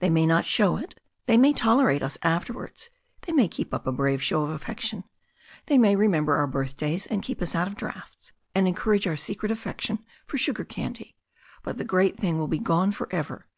They 0.00 0.10
may 0.10 0.26
not 0.26 0.44
show 0.44 0.76
it. 0.76 1.00
They 1.24 1.38
may 1.38 1.54
tolerate 1.54 2.02
us 2.02 2.18
afterwards. 2.20 2.90
They 3.22 3.32
may 3.32 3.48
keep 3.48 3.72
up 3.72 3.86
a 3.86 3.90
brave 3.92 4.22
show 4.22 4.42
of 4.44 4.50
affection. 4.50 5.04
They 5.64 5.78
may 5.78 5.96
remember 5.96 6.34
our 6.36 6.46
birthdays 6.46 7.06
and 7.06 7.22
keep 7.22 7.40
us 7.40 7.54
out 7.54 7.68
of 7.68 7.74
draughts, 7.76 8.32
and 8.54 8.68
encourage 8.68 9.06
our 9.06 9.16
secret 9.16 9.50
affection 9.50 10.04
for 10.26 10.36
sugar 10.36 10.64
candy. 10.66 11.14
But 11.62 11.78
the 11.78 11.86
great 11.86 12.18
thing 12.18 12.36
will 12.38 12.48
be 12.48 12.58
gone 12.58 12.92
for 12.92 13.08
ever. 13.10 13.48